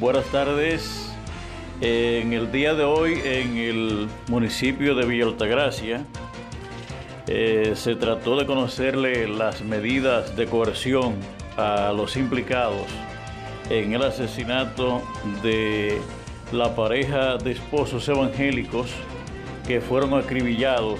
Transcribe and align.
Buenas 0.00 0.24
tardes. 0.26 1.08
En 1.80 2.32
el 2.32 2.50
día 2.50 2.74
de 2.74 2.82
hoy, 2.82 3.20
en 3.24 3.56
el 3.56 4.08
municipio 4.28 4.96
de 4.96 5.06
Villa 5.06 5.26
Altagracia, 5.26 6.04
eh, 7.28 7.74
se 7.76 7.94
trató 7.94 8.36
de 8.36 8.44
conocerle 8.44 9.28
las 9.28 9.62
medidas 9.62 10.34
de 10.34 10.46
coerción 10.46 11.14
a 11.56 11.92
los 11.92 12.16
implicados 12.16 12.88
en 13.70 13.92
el 13.92 14.02
asesinato 14.02 15.00
de 15.44 16.00
la 16.50 16.74
pareja 16.74 17.36
de 17.36 17.52
esposos 17.52 18.08
evangélicos 18.08 18.90
que 19.64 19.80
fueron 19.80 20.14
acribillados 20.14 20.98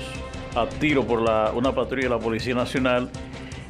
a 0.55 0.69
tiro 0.69 1.05
por 1.05 1.19
una 1.19 1.75
patrulla 1.75 2.05
de 2.05 2.15
la 2.15 2.21
Policía 2.21 2.55
Nacional 2.55 3.11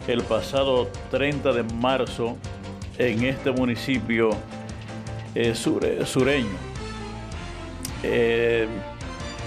el 0.06 0.22
pasado 0.22 0.90
30 1.10 1.54
de 1.54 1.62
marzo 1.62 2.36
en 2.98 3.24
este 3.24 3.52
municipio 3.52 4.36
eh, 5.34 5.54
sureño. 5.54 6.56
Eh, 8.02 8.68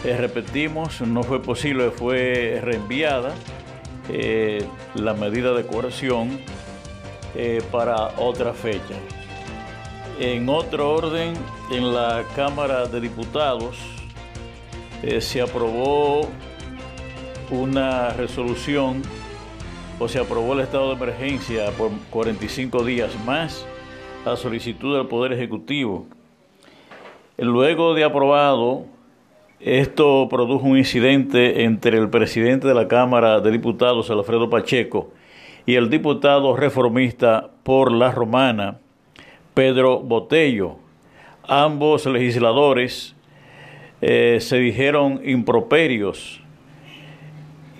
eh, 0.03 0.17
repetimos, 0.17 1.01
no 1.01 1.23
fue 1.23 1.41
posible, 1.41 1.91
fue 1.91 2.59
reenviada 2.61 3.33
la 4.95 5.13
medida 5.13 5.53
de 5.53 5.65
coerción 5.65 6.39
para 7.71 8.13
otra 8.17 8.53
fecha. 8.53 8.95
En 10.17 10.47
otro 10.47 10.91
orden, 10.93 11.33
en 11.71 11.93
la 11.93 12.23
Cámara 12.33 12.85
de 12.87 13.01
Diputados 13.01 13.77
se 15.19 15.41
aprobó 15.41 16.29
una 17.51 18.11
resolución 18.11 19.01
o 19.99 20.07
se 20.07 20.19
aprobó 20.19 20.53
el 20.53 20.61
estado 20.61 20.87
de 20.87 21.03
emergencia 21.03 21.69
por 21.71 21.91
45 22.09 22.85
días 22.85 23.11
más 23.25 23.65
a 24.31 24.35
solicitud 24.35 24.97
del 24.97 25.07
Poder 25.07 25.33
Ejecutivo. 25.33 26.05
Luego 27.37 27.93
de 27.93 28.03
aprobado, 28.03 28.85
esto 29.59 30.27
produjo 30.29 30.65
un 30.65 30.77
incidente 30.77 31.63
entre 31.63 31.97
el 31.97 32.09
presidente 32.09 32.67
de 32.67 32.73
la 32.73 32.87
Cámara 32.87 33.39
de 33.39 33.51
Diputados, 33.51 34.09
Alfredo 34.09 34.49
Pacheco, 34.49 35.11
y 35.65 35.75
el 35.75 35.89
diputado 35.89 36.55
reformista 36.55 37.49
por 37.63 37.91
la 37.91 38.11
Romana, 38.11 38.79
Pedro 39.53 39.99
Botello. 39.99 40.75
Ambos 41.47 42.05
legisladores 42.05 43.15
eh, 44.01 44.37
se 44.41 44.57
dijeron 44.57 45.21
improperios 45.23 46.41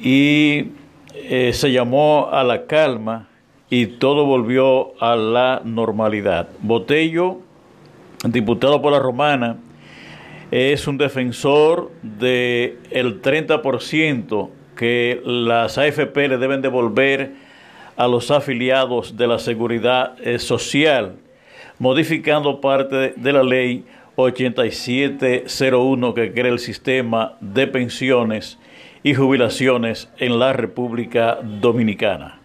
y 0.02 0.72
eh, 1.14 1.52
se 1.54 1.72
llamó 1.72 2.30
a 2.32 2.44
la 2.44 2.66
calma 2.66 3.28
y 3.70 3.88
todo 3.88 4.26
volvió 4.26 4.94
a 5.02 5.16
la 5.16 5.62
normalidad. 5.64 6.50
Botello, 6.62 7.40
diputado 8.24 8.82
por 8.82 8.92
la 8.92 9.00
Romana, 9.00 9.58
es 10.52 10.88
un 10.88 10.98
defensor 10.98 11.92
del 12.02 12.78
el 12.92 13.22
30% 13.22 14.50
que 14.76 15.22
las 15.26 15.78
AFP 15.78 16.30
le 16.30 16.38
deben 16.38 16.62
devolver 16.62 17.34
a 17.98 18.08
los 18.08 18.32
afiliados 18.32 19.18
de 19.18 19.28
la 19.28 19.40
seguridad 19.40 20.16
eh, 20.22 20.40
social, 20.40 21.16
modificando 21.80 22.62
parte 22.62 23.14
de 23.16 23.34
la 23.34 23.44
ley 23.44 23.84
8701 24.16 26.14
que 26.14 26.32
crea 26.32 26.52
el 26.52 26.60
sistema 26.60 27.34
de 27.42 27.68
pensiones 27.68 28.58
y 29.04 29.14
jubilaciones 29.14 30.10
en 30.18 30.40
la 30.40 30.54
República 30.54 31.40
Dominicana. 31.44 32.40